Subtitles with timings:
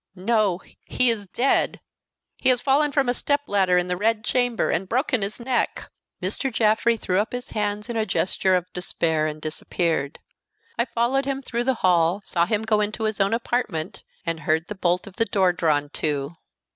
[0.15, 1.79] "No he is dead!
[2.37, 5.91] He has fallen from a step ladder in the red chamber and broken his neck!"
[6.19, 6.51] Mr.
[6.51, 10.17] Jaffrey threw up his hands with a gesture of despair, and disappeared.
[10.75, 14.69] I followed him through the hall, saw him go into his own apartment, and heard
[14.69, 16.33] the bolt of the door drawn to.